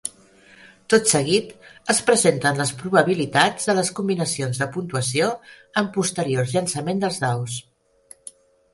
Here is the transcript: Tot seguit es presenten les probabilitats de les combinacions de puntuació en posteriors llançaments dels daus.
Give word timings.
Tot 0.93 1.11
seguit 1.11 1.51
es 1.95 1.99
presenten 2.07 2.63
les 2.63 2.73
probabilitats 2.81 3.69
de 3.71 3.77
les 3.81 3.93
combinacions 4.01 4.65
de 4.65 4.71
puntuació 4.79 5.31
en 5.83 5.95
posteriors 6.01 6.59
llançaments 6.59 7.07
dels 7.09 7.25
daus. 7.29 7.65